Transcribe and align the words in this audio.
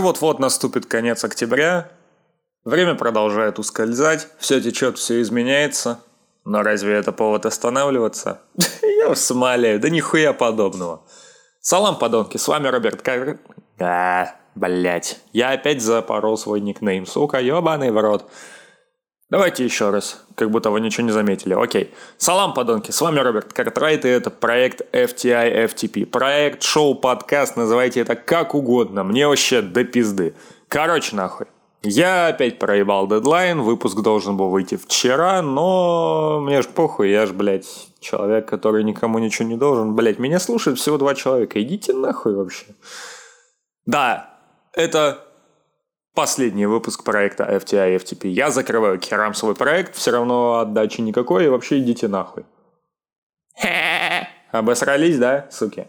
Вот-вот 0.00 0.38
наступит 0.38 0.86
конец 0.86 1.24
октября. 1.24 1.90
Время 2.64 2.94
продолжает 2.94 3.58
ускользать, 3.58 4.28
все 4.38 4.60
течет, 4.60 4.98
все 4.98 5.20
изменяется. 5.20 6.00
Но 6.44 6.62
разве 6.62 6.94
это 6.94 7.12
повод 7.12 7.46
останавливаться? 7.46 8.40
Я 8.82 9.08
вас 9.08 9.30
умоляю, 9.30 9.78
да 9.78 9.90
нихуя 9.90 10.32
подобного. 10.32 11.02
Салам, 11.60 11.98
подонки, 11.98 12.38
с 12.38 12.48
вами 12.48 12.68
Роберт 12.68 13.02
Кар... 13.02 13.38
А, 13.78 14.34
блять. 14.54 15.20
Я 15.32 15.50
опять 15.50 15.82
запорол 15.82 16.38
свой 16.38 16.60
никнейм, 16.60 17.06
сука, 17.06 17.38
ебаный 17.38 17.90
в 17.90 18.00
рот. 18.00 18.30
Давайте 19.30 19.64
еще 19.64 19.90
раз, 19.90 20.24
как 20.34 20.50
будто 20.50 20.70
вы 20.70 20.80
ничего 20.80 21.06
не 21.06 21.12
заметили. 21.12 21.54
Окей. 21.54 21.94
Салам, 22.18 22.52
подонки, 22.52 22.90
с 22.90 23.00
вами 23.00 23.20
Роберт 23.20 23.52
Картрайт, 23.52 24.04
и 24.04 24.08
это 24.08 24.28
проект 24.28 24.80
FTI 24.92 25.66
FTP. 25.66 26.04
Проект, 26.04 26.64
шоу, 26.64 26.96
подкаст, 26.96 27.56
называйте 27.56 28.00
это 28.00 28.16
как 28.16 28.56
угодно. 28.56 29.04
Мне 29.04 29.28
вообще 29.28 29.62
до 29.62 29.84
пизды. 29.84 30.34
Короче, 30.66 31.14
нахуй. 31.14 31.46
Я 31.82 32.26
опять 32.26 32.58
проебал 32.58 33.06
дедлайн, 33.06 33.60
выпуск 33.60 34.00
должен 34.00 34.36
был 34.36 34.50
выйти 34.50 34.76
вчера, 34.76 35.42
но 35.42 36.40
мне 36.40 36.60
ж 36.60 36.66
похуй, 36.66 37.10
я 37.10 37.24
ж, 37.24 37.32
блядь, 37.32 37.88
человек, 38.00 38.48
который 38.48 38.82
никому 38.82 39.20
ничего 39.20 39.48
не 39.48 39.56
должен. 39.56 39.94
Блядь, 39.94 40.18
меня 40.18 40.40
слушают 40.40 40.80
всего 40.80 40.98
два 40.98 41.14
человека, 41.14 41.62
идите 41.62 41.92
нахуй 41.92 42.34
вообще. 42.34 42.66
Да, 43.86 44.38
это 44.74 45.29
последний 46.14 46.66
выпуск 46.66 47.04
проекта 47.04 47.44
FTI 47.44 47.96
FTP. 47.96 48.28
Я 48.28 48.50
закрываю 48.50 48.98
керам 48.98 49.34
свой 49.34 49.54
проект, 49.54 49.96
все 49.96 50.10
равно 50.10 50.58
отдачи 50.58 51.00
никакой, 51.00 51.44
и 51.44 51.48
вообще 51.48 51.78
идите 51.78 52.08
нахуй. 52.08 52.44
Обосрались, 54.52 55.18
да, 55.18 55.46
суки? 55.50 55.86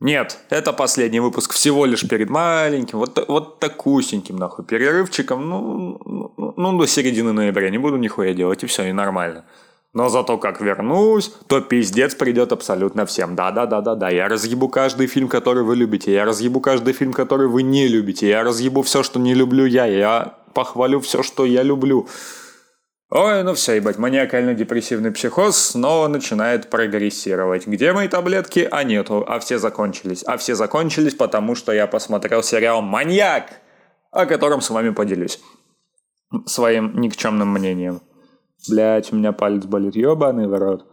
Нет, 0.00 0.38
это 0.50 0.72
последний 0.72 1.20
выпуск 1.20 1.52
всего 1.52 1.86
лишь 1.86 2.06
перед 2.08 2.28
маленьким, 2.28 2.98
вот, 2.98 3.24
вот 3.28 3.60
такусеньким, 3.60 4.36
нахуй, 4.36 4.64
перерывчиком, 4.64 5.48
ну, 5.48 6.00
ну, 6.04 6.54
ну, 6.56 6.78
до 6.78 6.86
середины 6.86 7.32
ноября 7.32 7.70
не 7.70 7.78
буду 7.78 7.96
нихуя 7.96 8.34
делать, 8.34 8.64
и 8.64 8.66
все, 8.66 8.84
и 8.84 8.92
нормально. 8.92 9.44
Но 9.94 10.08
зато 10.08 10.38
как 10.38 10.60
вернусь, 10.60 11.32
то 11.46 11.60
пиздец 11.60 12.16
придет 12.16 12.50
абсолютно 12.50 13.06
всем. 13.06 13.36
Да-да-да-да-да. 13.36 14.10
Я 14.10 14.28
разъебу 14.28 14.68
каждый 14.68 15.06
фильм, 15.06 15.28
который 15.28 15.62
вы 15.62 15.76
любите. 15.76 16.12
Я 16.12 16.24
разъебу 16.24 16.60
каждый 16.60 16.92
фильм, 16.92 17.12
который 17.12 17.46
вы 17.46 17.62
не 17.62 17.86
любите. 17.86 18.28
Я 18.28 18.42
разъебу 18.42 18.82
все, 18.82 19.04
что 19.04 19.20
не 19.20 19.34
люблю 19.34 19.64
я. 19.64 19.86
Я 19.86 20.34
похвалю 20.52 20.98
все, 20.98 21.22
что 21.22 21.44
я 21.44 21.62
люблю. 21.62 22.08
Ой, 23.10 23.44
ну 23.44 23.54
все, 23.54 23.74
ебать, 23.74 23.96
маниакально-депрессивный 23.96 25.12
психоз 25.12 25.56
снова 25.56 26.08
начинает 26.08 26.68
прогрессировать. 26.70 27.68
Где 27.68 27.92
мои 27.92 28.08
таблетки? 28.08 28.66
А 28.68 28.82
нету, 28.82 29.24
а 29.28 29.38
все 29.38 29.58
закончились. 29.58 30.24
А 30.24 30.36
все 30.36 30.56
закончились, 30.56 31.14
потому 31.14 31.54
что 31.54 31.70
я 31.70 31.86
посмотрел 31.86 32.42
сериал 32.42 32.82
«Маньяк», 32.82 33.60
о 34.10 34.26
котором 34.26 34.60
с 34.60 34.70
вами 34.70 34.90
поделюсь 34.90 35.38
своим 36.46 37.00
никчемным 37.00 37.52
мнением. 37.52 38.00
Блять, 38.68 39.12
у 39.12 39.16
меня 39.16 39.32
палец 39.32 39.64
болит, 39.64 39.96
ебаный 39.96 40.46
в 40.46 40.54
рот. 40.58 40.86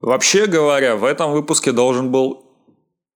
Вообще 0.00 0.46
говоря, 0.46 0.96
в 0.96 1.04
этом 1.04 1.32
выпуске 1.32 1.72
должен 1.72 2.10
был 2.10 2.44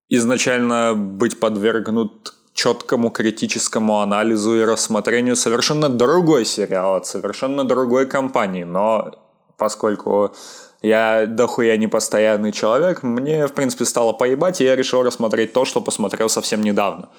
изначально 0.09 0.93
быть 0.93 1.39
подвергнут 1.39 2.33
четкому 2.53 3.09
критическому 3.11 4.01
анализу 4.01 4.55
и 4.55 4.65
рассмотрению 4.65 5.35
совершенно 5.35 5.89
другой 5.89 6.45
сериал 6.45 6.95
от 6.95 7.05
совершенно 7.05 7.63
другой 7.63 8.07
компании. 8.07 8.63
Но 8.63 9.11
поскольку 9.57 10.33
я 10.81 11.25
дохуя 11.27 11.77
непостоянный 11.77 12.51
человек, 12.51 13.03
мне, 13.03 13.47
в 13.47 13.53
принципе, 13.53 13.85
стало 13.85 14.13
поебать, 14.13 14.59
и 14.61 14.63
я 14.63 14.75
решил 14.75 15.03
рассмотреть 15.03 15.53
то, 15.53 15.63
что 15.63 15.79
посмотрел 15.81 16.27
совсем 16.27 16.61
недавно. 16.61 17.09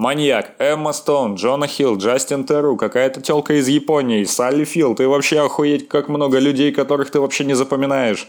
Маньяк, 0.00 0.54
Эмма 0.58 0.94
Стоун, 0.94 1.34
Джона 1.34 1.66
Хилл, 1.66 1.98
Джастин 1.98 2.46
Теру, 2.46 2.78
какая-то 2.78 3.20
телка 3.20 3.52
из 3.58 3.68
Японии, 3.68 4.24
Салли 4.24 4.64
Филд, 4.64 4.96
ты 4.96 5.06
вообще 5.06 5.40
охуеть, 5.40 5.88
как 5.88 6.08
много 6.08 6.38
людей, 6.38 6.72
которых 6.72 7.10
ты 7.10 7.20
вообще 7.20 7.44
не 7.44 7.52
запоминаешь. 7.52 8.26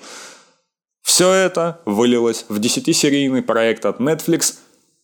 Все 1.01 1.31
это 1.31 1.79
вылилось 1.85 2.45
в 2.49 2.59
десятисерийный 2.59 3.41
проект 3.41 3.85
от 3.85 4.01
Netflix 4.01 4.55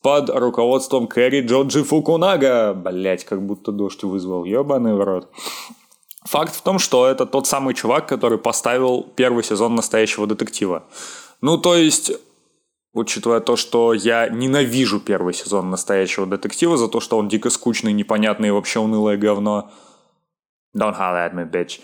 под 0.02 0.30
руководством 0.30 1.08
Кэрри 1.08 1.40
Джоджи 1.40 1.86
Фукунага. 1.86 2.74
Блять, 2.74 3.24
как 3.24 3.42
будто 3.42 3.72
дождь 3.72 4.04
вызвал, 4.04 4.44
ебаный 4.44 4.94
в 4.94 5.02
рот. 5.02 5.30
Факт 6.26 6.54
в 6.54 6.62
том, 6.64 6.80
что 6.80 7.08
это 7.08 7.26
тот 7.26 7.48
самый 7.48 7.76
чувак, 7.76 8.10
который 8.10 8.38
поставил 8.40 9.08
первый 9.16 9.46
сезон 9.46 9.76
настоящего 9.76 10.28
детектива. 10.28 10.84
Ну, 11.40 11.58
то 11.58 11.76
есть, 11.76 12.12
учитывая 12.98 13.40
то, 13.40 13.56
что 13.56 13.94
я 13.94 14.30
ненавижу 14.30 15.00
первый 15.00 15.34
сезон 15.34 15.70
настоящего 15.70 16.26
детектива 16.26 16.78
за 16.78 16.88
то, 16.88 17.00
что 17.00 17.18
он 17.18 17.28
дико 17.28 17.50
скучный, 17.50 17.94
непонятный 17.94 18.50
и 18.50 18.52
вообще 18.52 18.80
унылое 18.80 19.18
говно. 19.18 19.72
Don't 20.76 20.98
holler 20.98 21.32
at 21.32 21.34
me, 21.34 21.50
bitch. 21.50 21.80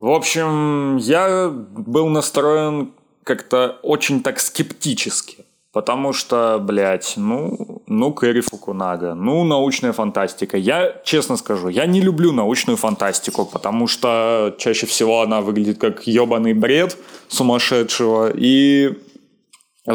В 0.00 0.10
общем, 0.10 0.96
я 0.96 1.48
был 1.50 2.08
настроен 2.08 2.92
как-то 3.24 3.78
очень 3.82 4.22
так 4.22 4.38
скептически. 4.38 5.44
Потому 5.70 6.14
что, 6.14 6.58
блядь, 6.58 7.14
ну, 7.16 7.82
ну, 7.86 8.12
Кэрри 8.12 8.40
Фукунага, 8.40 9.14
ну, 9.14 9.44
научная 9.44 9.92
фантастика. 9.92 10.56
Я, 10.56 10.94
честно 11.04 11.36
скажу, 11.36 11.68
я 11.68 11.84
не 11.84 12.00
люблю 12.00 12.32
научную 12.32 12.78
фантастику, 12.78 13.44
потому 13.44 13.86
что 13.86 14.54
чаще 14.58 14.86
всего 14.86 15.20
она 15.20 15.42
выглядит 15.42 15.78
как 15.78 16.06
ебаный 16.06 16.54
бред 16.54 16.96
сумасшедшего, 17.28 18.32
и 18.34 18.98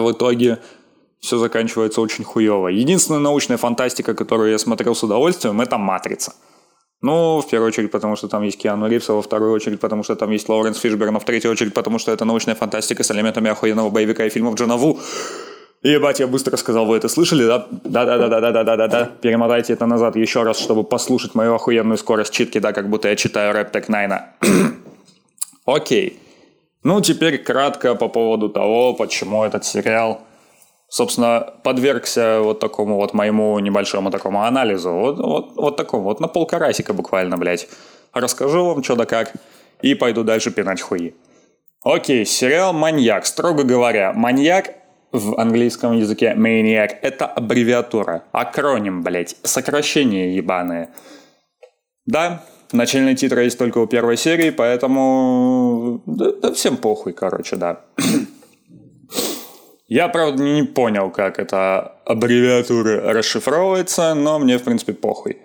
в 0.02 0.12
итоге 0.12 0.60
все 1.20 1.38
заканчивается 1.38 2.02
очень 2.02 2.24
хуево. 2.24 2.68
Единственная 2.68 3.22
научная 3.22 3.58
фантастика, 3.58 4.14
которую 4.14 4.52
я 4.52 4.58
смотрел 4.58 4.94
с 4.94 5.04
удовольствием, 5.04 5.62
это 5.62 5.78
«Матрица». 5.78 6.34
Ну, 7.02 7.42
в 7.42 7.50
первую 7.50 7.68
очередь, 7.68 7.92
потому 7.92 8.16
что 8.16 8.30
там 8.30 8.44
есть 8.44 8.58
Киану 8.58 8.88
Ривз, 8.88 9.10
а 9.10 9.14
во 9.14 9.22
вторую 9.22 9.52
очередь, 9.52 9.80
потому 9.82 10.04
что 10.04 10.16
там 10.16 10.32
есть 10.32 10.48
Лоуренс 10.48 10.78
Фишберн, 10.78 11.18
а 11.18 11.20
в 11.20 11.26
третью 11.26 11.52
очередь, 11.52 11.74
потому 11.74 12.00
что 12.00 12.14
это 12.14 12.24
научная 12.24 12.56
фантастика 12.56 13.04
с 13.04 13.12
элементами 13.12 13.50
охуенного 13.50 13.90
боевика 13.90 14.26
и 14.26 14.30
фильмов 14.30 14.56
Джона 14.56 14.78
Ву. 14.78 15.00
Ебать, 15.82 16.22
я 16.22 16.28
быстро 16.28 16.56
сказал, 16.56 16.86
вы 16.86 16.96
это 16.96 17.10
слышали, 17.10 17.46
да? 17.46 17.68
Да-да-да-да-да-да-да-да. 17.70 19.12
Перемотайте 19.22 19.74
это 19.74 19.86
назад 19.86 20.16
еще 20.16 20.44
раз, 20.44 20.58
чтобы 20.58 20.86
послушать 20.86 21.36
мою 21.36 21.56
охуенную 21.56 21.98
скорость 21.98 22.32
читки, 22.32 22.60
да, 22.60 22.72
как 22.72 22.90
будто 22.90 23.10
я 23.10 23.18
читаю 23.18 23.52
рэп 23.52 23.72
Тек 23.74 23.90
Найна. 23.90 24.30
Окей. 25.66 26.23
Ну, 26.84 27.00
теперь 27.02 27.38
кратко 27.38 27.96
по 27.96 28.10
поводу 28.10 28.50
того, 28.50 28.94
почему 28.94 29.44
этот 29.44 29.66
сериал, 29.66 30.22
собственно, 30.90 31.54
подвергся 31.64 32.42
вот 32.42 32.60
такому 32.60 32.96
вот 32.96 33.14
моему 33.14 33.58
небольшому 33.60 34.12
такому 34.12 34.44
анализу. 34.44 34.92
Вот, 34.92 35.18
вот, 35.18 35.56
вот 35.56 35.78
такому, 35.78 36.04
вот 36.04 36.20
на 36.20 36.28
полкарасика 36.28 36.94
буквально, 36.94 37.38
блядь. 37.38 37.68
Расскажу 38.12 38.66
вам, 38.66 38.84
что 38.84 38.96
да 38.96 39.06
как, 39.06 39.34
и 39.82 39.96
пойду 39.96 40.24
дальше 40.24 40.52
пинать 40.52 40.82
хуи. 40.82 41.16
Окей, 41.84 42.26
сериал 42.26 42.74
«Маньяк». 42.74 43.26
Строго 43.26 43.64
говоря, 43.64 44.14
«Маньяк» 44.14 44.76
в 45.12 45.40
английском 45.40 45.94
языке 45.94 46.34
Maniac— 46.36 46.98
это 47.02 47.26
аббревиатура, 47.26 48.24
акроним, 48.32 49.04
блять, 49.04 49.36
сокращение 49.44 50.36
ебаное. 50.36 50.90
Да, 52.06 52.44
начальные 52.74 53.16
титры 53.16 53.44
есть 53.44 53.58
только 53.58 53.78
у 53.78 53.88
первой 53.88 54.18
серии, 54.18 54.50
поэтому... 54.50 56.02
Да, 56.06 56.32
да 56.42 56.54
всем 56.54 56.78
похуй, 56.78 57.14
короче, 57.14 57.56
да. 57.56 57.82
Я, 59.88 60.08
правда, 60.08 60.44
не 60.44 60.64
понял, 60.64 61.12
как 61.12 61.40
эта 61.40 61.98
аббревиатура 62.06 63.14
расшифровывается, 63.14 64.14
но 64.14 64.40
мне, 64.40 64.58
в 64.58 64.64
принципе, 64.64 64.94
похуй. 64.94 65.38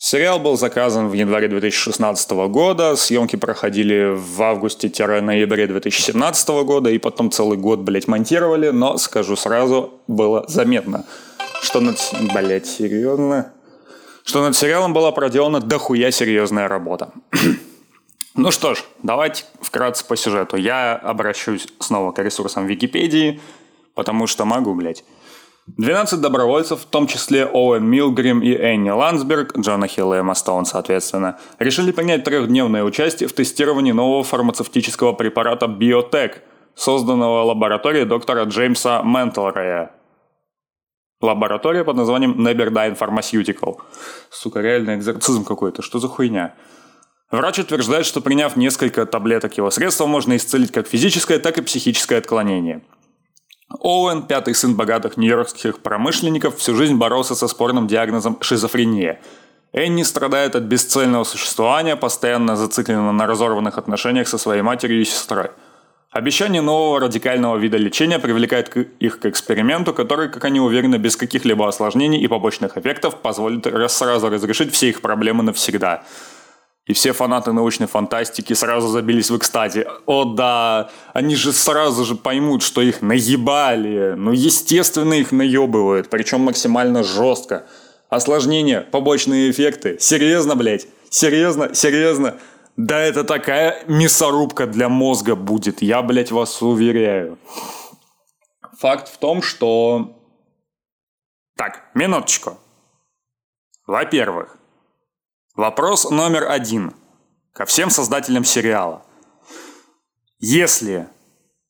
Сериал 0.00 0.38
был 0.38 0.56
заказан 0.56 1.08
в 1.08 1.12
январе 1.12 1.48
2016 1.48 2.30
года, 2.48 2.94
съемки 2.94 3.34
проходили 3.34 4.14
в 4.14 4.40
августе-ноябре 4.40 5.66
2017 5.66 6.48
года, 6.64 6.88
и 6.90 6.98
потом 6.98 7.32
целый 7.32 7.58
год, 7.58 7.80
блять, 7.80 8.06
монтировали, 8.06 8.68
но, 8.68 8.96
скажу 8.96 9.34
сразу, 9.34 9.94
было 10.06 10.44
заметно, 10.46 11.04
что 11.62 11.80
над... 11.80 11.98
Блять, 12.32 12.66
серьезно? 12.66 13.52
Что 14.28 14.42
над 14.42 14.54
сериалом 14.54 14.92
была 14.92 15.10
проделана 15.10 15.58
дохуя 15.58 16.10
серьезная 16.10 16.68
работа. 16.68 17.12
ну 18.34 18.50
что 18.50 18.74
ж, 18.74 18.84
давайте 19.02 19.44
вкратце 19.62 20.04
по 20.04 20.16
сюжету. 20.16 20.58
Я 20.58 20.96
обращусь 20.96 21.66
снова 21.78 22.12
к 22.12 22.22
ресурсам 22.22 22.66
Википедии, 22.66 23.40
потому 23.94 24.26
что 24.26 24.44
могу, 24.44 24.74
блять. 24.74 25.02
12 25.78 26.20
добровольцев, 26.20 26.80
в 26.80 26.84
том 26.84 27.06
числе 27.06 27.46
Оуэн 27.46 27.82
Милгрим 27.82 28.42
и 28.42 28.52
Энни 28.52 28.90
Ландсберг, 28.90 29.56
Джона 29.56 29.88
Хилла 29.88 30.16
и 30.16 30.18
Эмма 30.18 30.34
Стоун, 30.34 30.66
соответственно, 30.66 31.38
решили 31.58 31.90
принять 31.90 32.24
трехдневное 32.24 32.84
участие 32.84 33.30
в 33.30 33.32
тестировании 33.32 33.92
нового 33.92 34.24
фармацевтического 34.24 35.14
препарата 35.14 35.64
Biotech, 35.64 36.42
созданного 36.74 37.44
лабораторией 37.44 38.04
доктора 38.04 38.44
Джеймса 38.44 39.00
Ментлрея. 39.02 39.90
Лаборатория 41.20 41.84
под 41.84 41.96
названием 41.96 42.46
Neberdyne 42.46 42.98
Pharmaceutical. 42.98 43.76
Сука, 44.30 44.60
реальный 44.60 44.96
экзорцизм 44.96 45.44
какой-то, 45.44 45.82
что 45.82 45.98
за 45.98 46.08
хуйня? 46.08 46.54
Врач 47.30 47.58
утверждает, 47.58 48.06
что 48.06 48.20
приняв 48.20 48.56
несколько 48.56 49.04
таблеток 49.04 49.56
его 49.56 49.70
средства, 49.70 50.06
можно 50.06 50.36
исцелить 50.36 50.72
как 50.72 50.86
физическое, 50.86 51.38
так 51.38 51.58
и 51.58 51.62
психическое 51.62 52.16
отклонение– 52.16 52.82
Оуэн, 53.70 54.22
пятый 54.22 54.54
сын 54.54 54.74
богатых 54.74 55.18
нью-йоркских 55.18 55.80
промышленников, 55.80 56.56
всю 56.56 56.74
жизнь 56.74 56.94
боролся 56.94 57.34
со 57.34 57.48
спорным 57.48 57.86
диагнозом 57.86 58.38
шизофрения. 58.40 59.20
Энни 59.72 60.04
страдает 60.04 60.56
от 60.56 60.62
бесцельного 60.62 61.24
существования, 61.24 61.94
постоянно 61.94 62.56
зациклена 62.56 63.12
на 63.12 63.26
разорванных 63.26 63.76
отношениях 63.76 64.26
со 64.26 64.38
своей 64.38 64.62
матерью 64.62 65.02
и 65.02 65.04
сестрой. 65.04 65.50
Обещание 66.10 66.62
нового 66.62 67.00
радикального 67.00 67.58
вида 67.58 67.76
лечения 67.76 68.18
привлекает 68.18 68.74
их 68.98 69.20
к 69.20 69.26
эксперименту, 69.26 69.92
который, 69.92 70.30
как 70.30 70.42
они 70.46 70.58
уверены, 70.58 70.96
без 70.96 71.16
каких-либо 71.16 71.68
осложнений 71.68 72.22
и 72.22 72.26
побочных 72.28 72.78
эффектов 72.78 73.20
позволит 73.20 73.66
сразу 73.90 74.30
разрешить 74.30 74.72
все 74.72 74.88
их 74.88 75.02
проблемы 75.02 75.42
навсегда. 75.42 76.04
И 76.86 76.94
все 76.94 77.12
фанаты 77.12 77.52
научной 77.52 77.88
фантастики 77.88 78.54
сразу 78.54 78.88
забились 78.88 79.28
в 79.28 79.36
экстазе. 79.36 79.86
О 80.06 80.24
да, 80.24 80.88
они 81.12 81.36
же 81.36 81.52
сразу 81.52 82.06
же 82.06 82.14
поймут, 82.14 82.62
что 82.62 82.80
их 82.80 83.02
наебали. 83.02 84.14
Ну, 84.16 84.32
естественно, 84.32 85.12
их 85.12 85.30
наебывают, 85.30 86.08
причем 86.08 86.40
максимально 86.40 87.04
жестко. 87.04 87.66
Осложнения, 88.08 88.80
побочные 88.80 89.50
эффекты. 89.50 89.98
Серьезно, 90.00 90.56
блядь? 90.56 90.86
Серьезно? 91.10 91.74
Серьезно? 91.74 92.38
Да 92.78 92.98
это 92.98 93.24
такая 93.24 93.84
мясорубка 93.86 94.66
для 94.66 94.88
мозга 94.88 95.36
будет, 95.36 95.82
я, 95.82 96.00
блядь, 96.00 96.30
вас 96.30 96.62
уверяю. 96.62 97.38
Факт 98.78 99.08
в 99.08 99.18
том, 99.18 99.42
что... 99.42 100.16
Так, 101.56 101.90
минуточку. 101.94 102.56
Во-первых, 103.86 104.58
Вопрос 105.58 106.08
номер 106.08 106.48
один 106.48 106.94
ко 107.52 107.66
всем 107.66 107.90
создателям 107.90 108.44
сериала. 108.44 109.02
Если 110.38 111.08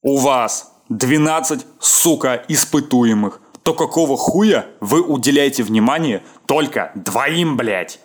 у 0.02 0.18
вас 0.18 0.74
12, 0.90 1.64
сука, 1.80 2.44
испытуемых, 2.48 3.40
то 3.62 3.72
какого 3.72 4.18
хуя 4.18 4.66
вы 4.80 5.00
уделяете 5.00 5.62
внимание 5.62 6.22
только 6.44 6.92
двоим, 6.96 7.56
блядь? 7.56 7.98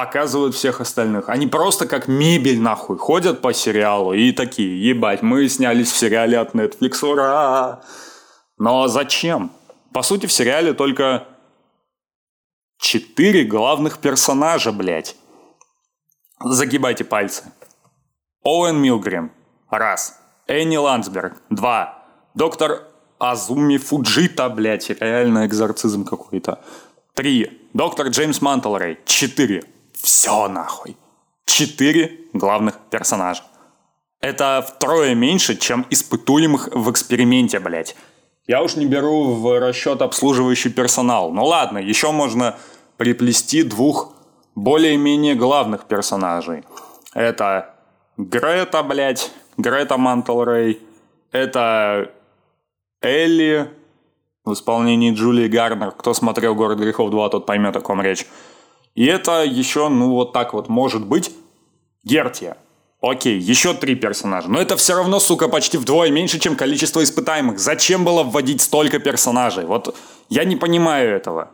Показывают 0.00 0.54
всех 0.54 0.80
остальных. 0.80 1.28
Они 1.28 1.46
просто 1.46 1.86
как 1.86 2.08
мебель, 2.08 2.58
нахуй, 2.58 2.96
ходят 2.96 3.42
по 3.42 3.52
сериалу 3.52 4.14
и 4.14 4.32
такие, 4.32 4.88
ебать, 4.88 5.20
мы 5.20 5.46
снялись 5.46 5.92
в 5.92 5.96
сериале 5.96 6.38
от 6.38 6.54
Netflix, 6.54 7.04
ура! 7.04 7.82
Но 8.56 8.88
зачем? 8.88 9.50
По 9.92 10.00
сути, 10.00 10.24
в 10.24 10.32
сериале 10.32 10.72
только 10.72 11.26
Четыре 12.80 13.44
главных 13.44 13.98
персонажа, 13.98 14.72
блядь. 14.72 15.16
Загибайте 16.42 17.04
пальцы. 17.04 17.52
Оуэн 18.42 18.80
Милгрим. 18.80 19.32
Раз. 19.68 20.18
Энни 20.46 20.78
Ландсберг. 20.78 21.42
Два. 21.50 22.02
Доктор 22.34 22.84
Азуми 23.18 23.76
Фуджита, 23.76 24.48
блядь, 24.48 24.88
реально 24.88 25.44
экзорцизм 25.44 26.06
какой-то. 26.06 26.64
Три. 27.12 27.68
Доктор 27.74 28.06
Джеймс 28.06 28.40
Мантлрей. 28.40 28.98
Четыре. 29.04 29.62
Все 30.02 30.48
нахуй. 30.48 30.96
Четыре 31.46 32.20
главных 32.32 32.78
персонажа. 32.90 33.42
Это 34.20 34.64
втрое 34.66 35.14
меньше, 35.14 35.56
чем 35.56 35.86
испытуемых 35.90 36.68
в 36.72 36.90
эксперименте, 36.90 37.58
блядь. 37.58 37.96
Я 38.46 38.62
уж 38.62 38.76
не 38.76 38.86
беру 38.86 39.34
в 39.34 39.58
расчет 39.58 40.02
обслуживающий 40.02 40.70
персонал. 40.70 41.32
Ну 41.32 41.44
ладно, 41.44 41.78
еще 41.78 42.12
можно 42.12 42.56
приплести 42.96 43.62
двух 43.62 44.12
более-менее 44.54 45.34
главных 45.34 45.84
персонажей. 45.84 46.64
Это 47.14 47.74
Грета, 48.16 48.82
блядь, 48.82 49.30
Грета 49.56 49.96
Мантлрей. 49.96 50.80
Это 51.32 52.10
Элли 53.00 53.70
в 54.44 54.52
исполнении 54.52 55.14
Джулии 55.14 55.48
Гарнер. 55.48 55.92
Кто 55.92 56.12
смотрел 56.12 56.54
«Город 56.54 56.78
грехов 56.78 57.10
2», 57.10 57.30
тот 57.30 57.46
поймет, 57.46 57.76
о 57.76 57.80
ком 57.80 58.02
речь. 58.02 58.26
И 58.94 59.04
это 59.06 59.44
еще, 59.44 59.88
ну 59.88 60.10
вот 60.10 60.32
так 60.32 60.52
вот 60.52 60.68
может 60.68 61.06
быть, 61.06 61.32
Гертия. 62.04 62.56
Окей, 63.02 63.38
еще 63.38 63.72
три 63.72 63.94
персонажа. 63.94 64.48
Но 64.48 64.60
это 64.60 64.76
все 64.76 64.94
равно, 64.94 65.20
сука, 65.20 65.48
почти 65.48 65.78
вдвое 65.78 66.10
меньше, 66.10 66.38
чем 66.38 66.54
количество 66.54 67.02
испытаемых. 67.02 67.58
Зачем 67.58 68.04
было 68.04 68.22
вводить 68.22 68.60
столько 68.60 68.98
персонажей? 68.98 69.64
Вот 69.64 69.96
я 70.28 70.44
не 70.44 70.56
понимаю 70.56 71.16
этого. 71.16 71.50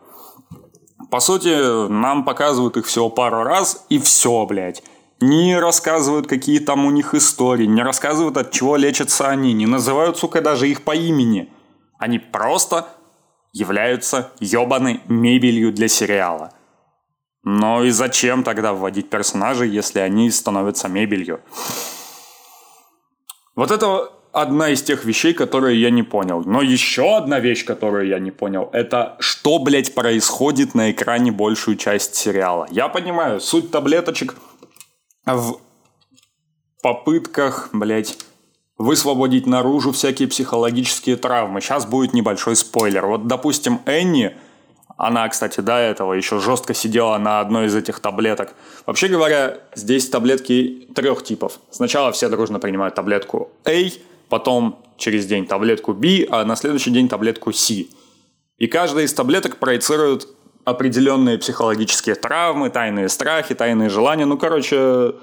По 1.09 1.21
сути, 1.21 1.87
нам 1.89 2.25
показывают 2.25 2.75
их 2.75 2.85
всего 2.85 3.09
пару 3.09 3.43
раз, 3.43 3.85
и 3.87 3.97
все, 3.97 4.45
блядь. 4.45 4.83
Не 5.21 5.57
рассказывают, 5.57 6.27
какие 6.27 6.59
там 6.59 6.85
у 6.85 6.91
них 6.91 7.15
истории, 7.15 7.65
не 7.65 7.81
рассказывают, 7.81 8.37
от 8.37 8.51
чего 8.51 8.75
лечатся 8.75 9.29
они, 9.29 9.53
не 9.53 9.65
называют, 9.65 10.17
сука, 10.17 10.41
даже 10.41 10.69
их 10.69 10.83
по 10.83 10.95
имени. 10.95 11.49
Они 11.97 12.19
просто 12.19 12.89
являются 13.53 14.31
ебаной 14.39 15.01
мебелью 15.07 15.71
для 15.71 15.87
сериала. 15.87 16.51
Но 17.49 17.85
и 17.85 17.91
зачем 17.91 18.43
тогда 18.43 18.73
вводить 18.73 19.09
персонажей, 19.09 19.69
если 19.69 19.99
они 19.99 20.29
становятся 20.31 20.89
мебелью? 20.89 21.39
Вот 23.55 23.71
это 23.71 24.11
одна 24.33 24.67
из 24.67 24.83
тех 24.83 25.05
вещей, 25.05 25.33
которые 25.33 25.79
я 25.79 25.89
не 25.89 26.03
понял. 26.03 26.43
Но 26.45 26.61
еще 26.61 27.15
одна 27.15 27.39
вещь, 27.39 27.63
которую 27.63 28.05
я 28.09 28.19
не 28.19 28.31
понял, 28.31 28.69
это 28.73 29.15
что, 29.19 29.59
блядь, 29.59 29.95
происходит 29.95 30.75
на 30.75 30.91
экране 30.91 31.31
большую 31.31 31.77
часть 31.77 32.15
сериала. 32.15 32.67
Я 32.69 32.89
понимаю, 32.89 33.39
суть 33.39 33.71
таблеточек 33.71 34.35
в 35.25 35.61
попытках, 36.83 37.69
блядь, 37.71 38.17
высвободить 38.77 39.47
наружу 39.47 39.93
всякие 39.93 40.27
психологические 40.27 41.15
травмы. 41.15 41.61
Сейчас 41.61 41.85
будет 41.85 42.11
небольшой 42.11 42.57
спойлер. 42.57 43.05
Вот, 43.05 43.27
допустим, 43.27 43.79
Энни 43.85 44.35
она, 44.97 45.29
кстати, 45.29 45.61
до 45.61 45.77
этого 45.77 46.13
еще 46.13 46.39
жестко 46.39 46.73
сидела 46.73 47.17
на 47.19 47.39
одной 47.39 47.67
из 47.67 47.75
этих 47.75 47.99
таблеток. 47.99 48.53
Вообще 48.87 49.07
говоря, 49.07 49.59
здесь 49.75 50.09
таблетки 50.09 50.89
трех 50.95 51.23
типов. 51.23 51.59
Сначала 51.69 52.11
все 52.11 52.29
дружно 52.29 52.59
принимают 52.59 52.95
таблетку 52.95 53.51
A, 53.63 53.91
потом 54.27 54.83
через 54.97 55.27
день 55.27 55.45
таблетку 55.45 55.93
B, 55.93 56.25
а 56.29 56.43
на 56.45 56.55
следующий 56.55 56.89
день 56.89 57.07
таблетку 57.07 57.53
C. 57.53 57.85
И 58.57 58.65
каждая 58.65 59.05
из 59.05 59.13
таблеток 59.13 59.57
проецирует 59.57 60.27
определенные 60.65 61.37
психологические 61.37 62.15
травмы, 62.15 62.71
тайные 62.71 63.07
страхи, 63.07 63.53
тайные 63.53 63.89
желания. 63.89 64.25
Ну, 64.25 64.37
короче, 64.37 65.13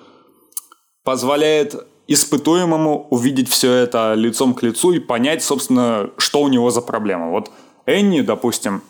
позволяет 1.02 1.74
испытуемому 2.06 3.08
увидеть 3.10 3.50
все 3.50 3.72
это 3.72 4.14
лицом 4.14 4.54
к 4.54 4.62
лицу 4.62 4.92
и 4.92 5.00
понять, 5.00 5.42
собственно, 5.42 6.10
что 6.16 6.42
у 6.42 6.48
него 6.48 6.70
за 6.70 6.80
проблема. 6.80 7.30
Вот 7.30 7.50
Энни, 7.86 8.20
допустим, 8.20 8.82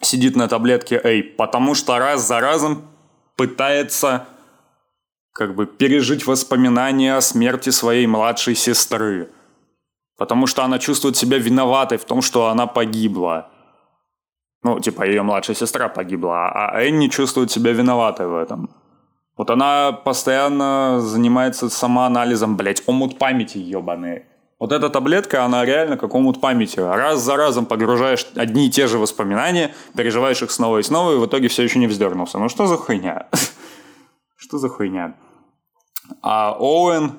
сидит 0.00 0.36
на 0.36 0.48
таблетке 0.48 1.00
A, 1.02 1.22
потому 1.36 1.74
что 1.74 1.98
раз 1.98 2.26
за 2.26 2.40
разом 2.40 2.82
пытается 3.36 4.26
как 5.32 5.54
бы 5.54 5.66
пережить 5.66 6.26
воспоминания 6.26 7.14
о 7.14 7.20
смерти 7.20 7.70
своей 7.70 8.06
младшей 8.06 8.54
сестры. 8.54 9.30
Потому 10.16 10.48
что 10.48 10.64
она 10.64 10.78
чувствует 10.80 11.16
себя 11.16 11.38
виноватой 11.38 11.98
в 11.98 12.04
том, 12.04 12.22
что 12.22 12.48
она 12.48 12.66
погибла. 12.66 13.50
Ну, 14.64 14.80
типа, 14.80 15.06
ее 15.06 15.22
младшая 15.22 15.54
сестра 15.54 15.88
погибла, 15.88 16.48
а 16.48 16.80
Энни 16.82 17.06
чувствует 17.06 17.52
себя 17.52 17.72
виноватой 17.72 18.26
в 18.26 18.34
этом. 18.34 18.70
Вот 19.36 19.50
она 19.50 19.92
постоянно 19.92 21.00
занимается 21.00 21.70
самоанализом, 21.70 22.56
блять, 22.56 22.82
омут 22.86 23.18
памяти 23.18 23.58
ебаные. 23.58 24.26
Вот 24.58 24.72
эта 24.72 24.90
таблетка, 24.90 25.44
она 25.44 25.64
реально 25.64 25.96
как 25.96 26.14
омут 26.14 26.40
памяти. 26.40 26.80
Раз 26.80 27.20
за 27.20 27.36
разом 27.36 27.64
погружаешь 27.64 28.26
одни 28.34 28.66
и 28.66 28.70
те 28.70 28.88
же 28.88 28.98
воспоминания, 28.98 29.72
переживаешь 29.96 30.42
их 30.42 30.50
снова 30.50 30.78
и 30.78 30.82
снова, 30.82 31.14
и 31.14 31.18
в 31.18 31.26
итоге 31.26 31.46
все 31.46 31.62
еще 31.62 31.78
не 31.78 31.86
вздернулся. 31.86 32.38
Ну 32.38 32.48
что 32.48 32.66
за 32.66 32.76
хуйня? 32.76 33.28
Что 34.36 34.58
за 34.58 34.68
хуйня? 34.68 35.14
А 36.22 36.56
Оуэн, 36.58 37.18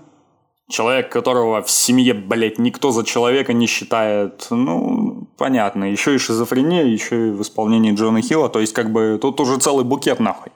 человек, 0.70 1.12
которого 1.12 1.62
в 1.62 1.70
семье, 1.70 2.14
блядь, 2.14 2.58
никто 2.58 2.92
за 2.92 3.04
человека 3.04 3.54
не 3.54 3.68
считает, 3.68 4.48
ну, 4.50 5.28
понятно. 5.38 5.84
Еще 5.84 6.16
и 6.16 6.18
шизофрения, 6.18 6.86
еще 6.86 7.28
и 7.28 7.32
в 7.32 7.42
исполнении 7.42 7.94
Джона 7.94 8.22
Хилла. 8.22 8.50
То 8.50 8.60
есть, 8.60 8.74
как 8.74 8.92
бы, 8.92 9.20
тут 9.22 9.40
уже 9.42 9.58
целый 9.58 9.84
букет 9.84 10.20
нахуй. 10.20 10.52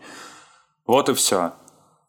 Вот 0.88 1.10
и 1.10 1.13
все. 1.13 1.52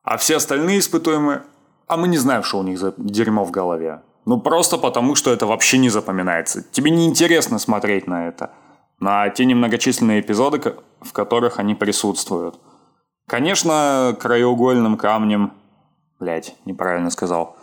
А 0.02 0.16
все 0.16 0.36
остальные 0.36 0.78
испытуемые, 0.78 1.42
а 1.86 1.96
мы 1.96 2.08
не 2.08 2.18
знаем, 2.18 2.42
что 2.42 2.58
у 2.58 2.62
них 2.62 2.78
за 2.78 2.94
дерьмо 2.96 3.44
в 3.44 3.50
голове. 3.50 4.02
Ну, 4.26 4.40
просто 4.40 4.78
потому, 4.78 5.14
что 5.14 5.32
это 5.32 5.46
вообще 5.46 5.78
не 5.78 5.90
запоминается. 5.90 6.62
Тебе 6.72 6.90
не 6.90 7.06
интересно 7.06 7.58
смотреть 7.58 8.06
на 8.06 8.28
это. 8.28 8.52
На 9.00 9.28
те 9.28 9.44
немногочисленные 9.44 10.20
эпизоды, 10.20 10.74
в 11.00 11.12
которых 11.12 11.58
они 11.58 11.74
присутствуют. 11.74 12.58
Конечно, 13.26 14.16
краеугольным 14.18 14.96
камнем... 14.96 15.52
Блять, 16.20 16.56
неправильно 16.64 17.10
сказал. 17.10 17.56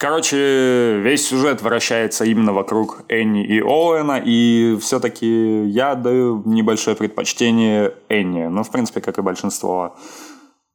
Короче, 0.00 0.98
весь 1.00 1.28
сюжет 1.28 1.60
вращается 1.60 2.24
именно 2.24 2.52
вокруг 2.54 3.02
Энни 3.08 3.44
и 3.44 3.60
Оуэна, 3.60 4.20
и 4.24 4.78
все-таки 4.80 5.64
я 5.66 5.94
даю 5.94 6.42
небольшое 6.46 6.96
предпочтение 6.96 7.94
Энни. 8.08 8.44
Ну, 8.46 8.62
в 8.62 8.70
принципе, 8.70 9.02
как 9.02 9.18
и 9.18 9.22
большинство 9.22 9.96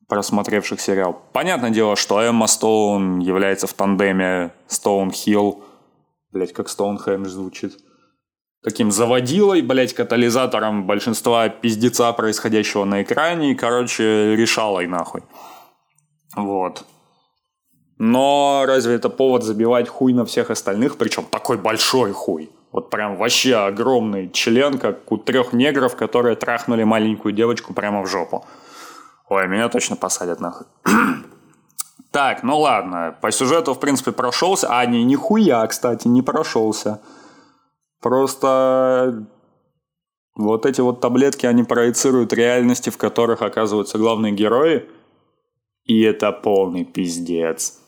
просмотревших 0.08 0.80
сериал. 0.80 1.22
Понятное 1.34 1.72
дело, 1.72 1.96
что 1.96 2.22
Эмма 2.22 2.48
Стоун 2.48 3.20
является 3.20 3.68
в 3.68 3.74
тандеме 3.74 4.52
Стоун-Хилл 4.68 5.64
Блять, 6.36 6.52
как 6.52 6.68
Стоунхендж 6.68 7.30
звучит. 7.30 7.78
Таким 8.62 8.92
заводилой, 8.92 9.62
блять, 9.62 9.94
катализатором 9.94 10.86
большинства 10.86 11.48
пиздеца, 11.48 12.12
происходящего 12.12 12.84
на 12.84 13.04
экране. 13.04 13.54
И, 13.54 13.56
короче, 13.56 14.36
решалой 14.36 14.86
нахуй. 14.86 15.22
Вот. 16.36 16.84
Но 17.98 18.66
разве 18.68 18.96
это 18.96 19.08
повод 19.08 19.44
забивать 19.44 19.88
хуй 19.88 20.12
на 20.12 20.26
всех 20.26 20.50
остальных? 20.50 20.98
Причем 20.98 21.24
такой 21.24 21.58
большой 21.58 22.12
хуй. 22.12 22.50
Вот 22.74 22.90
прям 22.90 23.16
вообще 23.16 23.56
огромный 23.56 24.30
член, 24.30 24.78
как 24.78 25.10
у 25.10 25.18
трех 25.18 25.54
негров, 25.54 25.96
которые 25.96 26.36
трахнули 26.36 26.84
маленькую 26.84 27.34
девочку 27.34 27.74
прямо 27.74 28.02
в 28.02 28.08
жопу. 28.08 28.46
Ой, 29.29 29.48
меня 29.48 29.70
точно 29.70 29.96
посадят 29.96 30.39
нахуй. 30.39 30.67
так, 32.12 32.44
ну 32.44 32.60
ладно. 32.60 33.17
По 33.22 33.32
сюжету, 33.32 33.74
в 33.74 33.79
принципе, 33.79 34.12
прошелся. 34.12 34.67
А, 34.70 34.86
не, 34.86 35.03
нихуя, 35.03 35.65
кстати, 35.67 36.08
не 36.08 36.22
прошелся. 36.22 37.01
Просто 38.01 39.25
вот 40.36 40.65
эти 40.65 40.82
вот 40.82 41.01
таблетки, 41.01 41.46
они 41.46 41.63
проецируют 41.63 42.34
реальности, 42.34 42.89
в 42.89 42.98
которых 42.98 43.41
оказываются 43.41 43.98
главные 43.98 44.34
герои. 44.34 44.88
И 45.86 46.01
это 46.01 46.32
полный 46.32 46.84
пиздец. 46.84 47.79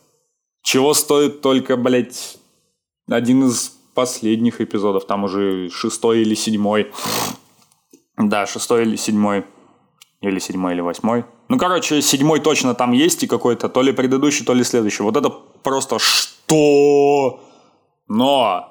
Чего 0.62 0.94
стоит 0.94 1.40
только, 1.40 1.76
блядь, 1.76 2.38
один 3.08 3.44
из 3.44 3.76
последних 3.94 4.60
эпизодов, 4.60 5.06
там 5.06 5.24
уже 5.24 5.70
шестой 5.70 6.22
или 6.22 6.34
седьмой. 6.34 6.92
Да, 8.20 8.46
шестой 8.46 8.82
или 8.82 8.96
седьмой. 8.96 9.44
Или 10.20 10.40
седьмой, 10.40 10.74
или 10.74 10.80
восьмой. 10.80 11.24
Ну, 11.48 11.58
короче, 11.58 12.02
седьмой 12.02 12.40
точно 12.40 12.74
там 12.74 12.92
есть 12.92 13.22
и 13.22 13.28
какой-то, 13.28 13.68
то 13.68 13.82
ли 13.82 13.92
предыдущий, 13.92 14.44
то 14.44 14.52
ли 14.52 14.64
следующий. 14.64 15.02
Вот 15.02 15.16
это 15.16 15.30
просто 15.62 15.98
что? 15.98 17.40
Но 18.08 18.68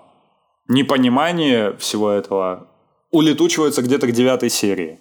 непонимание 0.67 1.77
всего 1.77 2.09
этого 2.09 2.67
улетучивается 3.11 3.81
где-то 3.81 4.07
к 4.07 4.11
девятой 4.11 4.49
серии. 4.49 4.99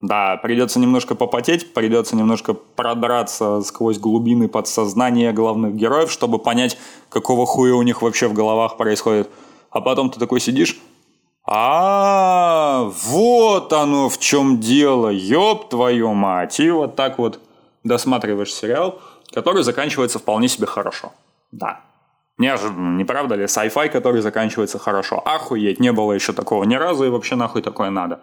Да, 0.00 0.36
придется 0.36 0.78
немножко 0.78 1.14
попотеть, 1.14 1.72
придется 1.72 2.16
немножко 2.16 2.52
продраться 2.52 3.62
сквозь 3.62 3.98
глубины 3.98 4.48
подсознания 4.48 5.32
главных 5.32 5.74
героев, 5.74 6.10
чтобы 6.10 6.38
понять, 6.38 6.76
какого 7.08 7.46
хуя 7.46 7.74
у 7.74 7.82
них 7.82 8.02
вообще 8.02 8.28
в 8.28 8.34
головах 8.34 8.76
происходит. 8.76 9.30
А 9.70 9.80
потом 9.80 10.10
ты 10.10 10.20
такой 10.20 10.40
сидишь, 10.40 10.78
а, 11.46 12.90
вот 13.04 13.72
оно 13.72 14.08
в 14.08 14.18
чем 14.18 14.58
дело, 14.58 15.08
ёб 15.08 15.68
твою 15.68 16.12
мать. 16.12 16.58
И 16.60 16.70
вот 16.70 16.96
так 16.96 17.18
вот 17.18 17.40
досматриваешь 17.84 18.52
сериал, 18.52 19.00
который 19.32 19.62
заканчивается 19.62 20.18
вполне 20.18 20.48
себе 20.48 20.66
хорошо. 20.66 21.12
Да. 21.52 21.80
Неожиданно, 22.38 22.96
не 22.96 23.04
правда 23.04 23.36
ли? 23.36 23.44
Sci-fi, 23.44 23.88
который 23.88 24.20
заканчивается 24.20 24.78
хорошо. 24.78 25.22
Охуеть, 25.24 25.80
не 25.80 25.92
было 25.92 26.12
еще 26.12 26.32
такого 26.32 26.64
ни 26.64 26.74
разу, 26.74 27.04
и 27.04 27.10
вообще 27.10 27.36
нахуй 27.36 27.62
такое 27.62 27.90
надо. 27.90 28.20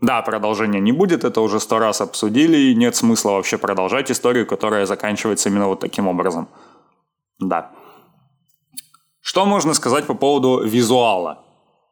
Да, 0.00 0.22
продолжения 0.22 0.80
не 0.80 0.92
будет, 0.92 1.24
это 1.24 1.40
уже 1.40 1.58
сто 1.60 1.78
раз 1.78 2.00
обсудили, 2.00 2.56
и 2.56 2.74
нет 2.74 2.94
смысла 2.94 3.32
вообще 3.32 3.56
продолжать 3.56 4.10
историю, 4.10 4.46
которая 4.46 4.86
заканчивается 4.86 5.48
именно 5.48 5.68
вот 5.68 5.80
таким 5.80 6.08
образом. 6.08 6.48
Да. 7.40 7.70
Что 9.20 9.44
можно 9.46 9.74
сказать 9.74 10.06
по 10.06 10.14
поводу 10.14 10.60
визуала? 10.62 11.44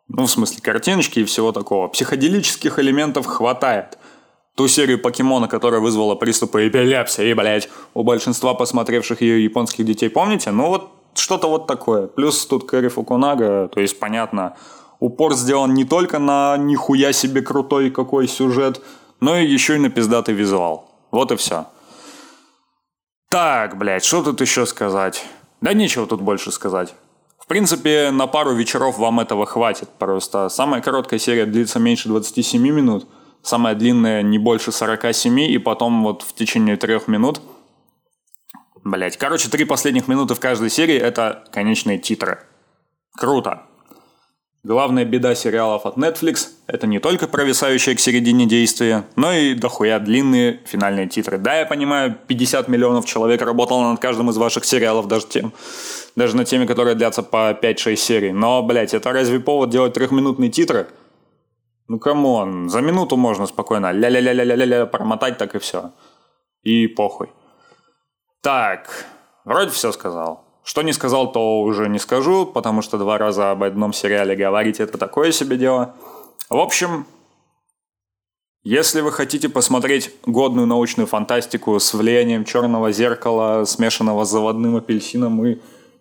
Ну, 0.08 0.26
в 0.26 0.30
смысле, 0.30 0.60
картиночки 0.62 1.20
и 1.20 1.24
всего 1.24 1.52
такого. 1.52 1.88
Психоделических 1.88 2.78
элементов 2.78 3.26
хватает. 3.26 3.98
Ту 4.54 4.68
серию 4.68 4.98
покемона, 5.00 5.48
которая 5.48 5.80
вызвала 5.80 6.14
приступы 6.14 6.68
эпилепсии, 6.68 7.34
блядь, 7.34 7.68
у 7.92 8.04
большинства 8.04 8.54
посмотревших 8.54 9.20
ее 9.20 9.44
японских 9.44 9.84
детей, 9.84 10.08
помните? 10.08 10.50
Ну, 10.50 10.68
вот 10.68 10.90
что-то 11.14 11.48
вот 11.48 11.66
такое. 11.66 12.06
Плюс 12.06 12.46
тут 12.46 12.66
Кэрри 12.66 12.88
Фукунага, 12.88 13.68
то 13.68 13.80
есть, 13.80 13.98
понятно, 13.98 14.56
упор 14.98 15.34
сделан 15.34 15.74
не 15.74 15.84
только 15.84 16.18
на 16.18 16.56
нихуя 16.56 17.12
себе 17.12 17.42
крутой 17.42 17.90
какой 17.90 18.28
сюжет, 18.28 18.80
но 19.20 19.36
и 19.36 19.46
еще 19.46 19.76
и 19.76 19.78
на 19.78 19.90
пиздатый 19.90 20.34
визуал. 20.34 20.90
Вот 21.10 21.32
и 21.32 21.36
все. 21.36 21.66
Так, 23.28 23.76
блядь, 23.76 24.04
что 24.04 24.22
тут 24.22 24.40
еще 24.40 24.64
сказать? 24.66 25.24
Да 25.60 25.72
нечего 25.72 26.06
тут 26.06 26.22
больше 26.22 26.52
сказать. 26.52 26.94
В 27.38 27.46
принципе, 27.46 28.10
на 28.10 28.26
пару 28.26 28.52
вечеров 28.52 28.98
вам 28.98 29.20
этого 29.20 29.46
хватит. 29.46 29.88
Просто 29.98 30.48
самая 30.48 30.80
короткая 30.80 31.20
серия 31.20 31.46
длится 31.46 31.78
меньше 31.78 32.08
27 32.08 32.60
минут, 32.62 33.06
самая 33.42 33.74
длинная 33.74 34.22
не 34.22 34.38
больше 34.38 34.72
47, 34.72 35.40
и 35.40 35.58
потом 35.58 36.02
вот 36.02 36.22
в 36.22 36.34
течение 36.34 36.76
трех 36.76 37.08
минут 37.08 37.40
Блять, 38.86 39.16
короче, 39.16 39.48
три 39.48 39.64
последних 39.64 40.06
минуты 40.06 40.36
в 40.36 40.38
каждой 40.40 40.70
серии 40.70 40.94
это 40.94 41.42
конечные 41.50 41.98
титры. 41.98 42.38
Круто. 43.16 43.62
Главная 44.66 45.04
беда 45.04 45.36
сериалов 45.36 45.86
от 45.86 45.96
Netflix– 45.96 46.48
это 46.66 46.88
не 46.88 46.98
только 46.98 47.28
провисающее 47.28 47.94
к 47.94 48.00
середине 48.00 48.46
действия, 48.46 49.04
но 49.14 49.32
и 49.32 49.54
дохуя 49.54 50.00
длинные 50.00 50.60
финальные 50.64 51.06
титры. 51.08 51.38
Да, 51.38 51.54
я 51.54 51.66
понимаю, 51.66 52.16
50 52.26 52.66
миллионов 52.66 53.06
человек 53.06 53.42
работало 53.42 53.88
над 53.88 54.00
каждым 54.00 54.28
из 54.30 54.36
ваших 54.36 54.64
сериалов, 54.64 55.06
даже, 55.06 55.28
тем, 55.28 55.52
даже 56.16 56.34
над 56.36 56.48
теми, 56.48 56.66
которые 56.66 56.96
длятся 56.96 57.22
по 57.22 57.52
5-6 57.52 57.94
серий. 57.94 58.32
Но, 58.32 58.60
блядь, 58.64 58.92
это 58.92 59.12
разве 59.12 59.38
повод 59.38 59.70
делать 59.70 59.92
трехминутные 59.92 60.50
титры? 60.50 60.88
Ну, 61.86 62.00
come 62.00 62.39
on, 62.39 62.68
за 62.68 62.80
минуту 62.80 63.16
можно 63.16 63.46
спокойно 63.46 63.92
ля-ля-ля-ля-ля-ля 63.92 64.86
промотать, 64.86 65.38
так 65.38 65.54
и 65.54 65.60
все. 65.60 65.92
И 66.64 66.88
похуй. 66.88 67.28
Так, 68.40 69.06
вроде 69.44 69.70
все 69.70 69.92
сказал. 69.92 70.45
Что 70.66 70.82
не 70.82 70.92
сказал, 70.92 71.30
то 71.30 71.60
уже 71.60 71.88
не 71.88 72.00
скажу, 72.00 72.44
потому 72.44 72.82
что 72.82 72.98
два 72.98 73.18
раза 73.18 73.52
об 73.52 73.62
одном 73.62 73.92
сериале 73.92 74.34
говорить 74.34 74.80
это 74.80 74.98
такое 74.98 75.30
себе 75.30 75.56
дело. 75.56 75.94
В 76.50 76.58
общем, 76.58 77.06
если 78.64 79.00
вы 79.00 79.12
хотите 79.12 79.48
посмотреть 79.48 80.10
годную 80.26 80.66
научную 80.66 81.06
фантастику 81.06 81.78
с 81.78 81.94
влиянием 81.94 82.44
черного 82.44 82.90
зеркала, 82.90 83.64
смешанного 83.64 84.24
с 84.24 84.30
заводным 84.30 84.74
апельсином 84.74 85.46
и 85.46 85.60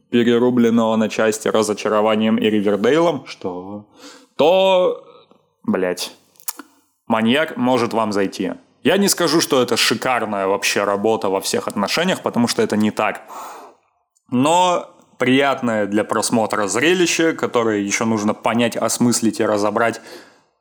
перерубленного 0.10 0.96
на 0.96 1.10
части 1.10 1.48
разочарованием 1.48 2.38
и 2.38 2.50
Ривердейлом, 2.50 3.28
что, 3.28 3.86
то, 4.36 5.06
блять, 5.62 6.12
маньяк 7.06 7.56
может 7.56 7.94
вам 7.94 8.12
зайти. 8.12 8.54
Я 8.82 8.98
не 8.98 9.10
скажу, 9.10 9.42
что 9.42 9.62
это 9.62 9.78
шикарная 9.78 10.48
вообще 10.48 10.86
работа 10.86 11.30
во 11.30 11.40
всех 11.40 11.68
отношениях, 11.68 12.24
потому 12.24 12.48
что 12.48 12.64
это 12.64 12.76
не 12.76 12.90
так 12.90 13.22
но 14.30 14.96
приятное 15.18 15.86
для 15.86 16.04
просмотра 16.04 16.68
зрелище, 16.68 17.34
которое 17.34 17.80
еще 17.80 18.06
нужно 18.06 18.34
понять, 18.34 18.76
осмыслить 18.76 19.40
и 19.40 19.46
разобрать 19.46 20.02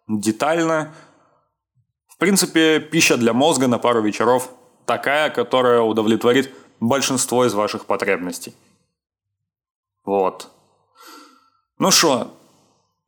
детально. 0.08 0.94
В 2.08 2.18
принципе, 2.18 2.80
пища 2.80 3.16
для 3.16 3.32
мозга 3.32 3.66
на 3.66 3.78
пару 3.78 4.02
вечеров 4.02 4.50
такая, 4.86 5.30
которая 5.30 5.80
удовлетворит 5.80 6.54
большинство 6.80 7.44
из 7.44 7.54
ваших 7.54 7.86
потребностей. 7.86 8.54
Вот. 10.04 10.50
Ну 11.78 11.90
что, 11.90 12.36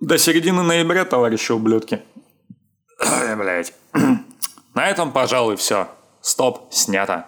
до 0.00 0.18
середины 0.18 0.62
ноября, 0.62 1.04
товарищи 1.04 1.52
ублюдки. 1.52 2.02
Блять. 2.98 3.75
На 4.75 4.88
этом, 4.88 5.12
пожалуй, 5.12 5.56
все. 5.56 5.88
Стоп, 6.20 6.72
снято. 6.72 7.26